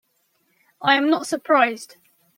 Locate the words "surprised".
1.27-1.97